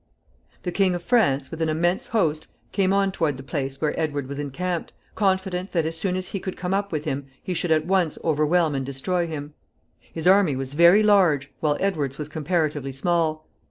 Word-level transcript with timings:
The 0.63 0.71
King 0.71 0.95
of 0.95 1.03
France, 1.03 1.51
with 1.51 1.61
an 1.61 1.69
immense 1.69 2.07
host, 2.07 2.47
came 2.71 2.91
on 2.91 3.11
toward 3.11 3.37
the 3.37 3.43
place 3.43 3.79
where 3.79 3.93
Edward 3.99 4.25
was 4.27 4.39
encamped, 4.39 4.93
confident 5.13 5.73
that, 5.73 5.85
as 5.85 5.95
soon 5.95 6.15
as 6.15 6.29
he 6.29 6.39
could 6.39 6.57
come 6.57 6.73
up 6.73 6.91
with 6.91 7.05
him, 7.05 7.27
he 7.43 7.53
should 7.53 7.69
at 7.69 7.85
once 7.85 8.17
overwhelm 8.23 8.73
and 8.73 8.83
destroy 8.83 9.27
him. 9.27 9.53
His 9.99 10.25
army 10.25 10.55
was 10.55 10.73
very 10.73 11.03
large, 11.03 11.51
while 11.59 11.77
Edward's 11.79 12.17
was 12.17 12.29
comparatively 12.29 12.91
small. 12.91 13.47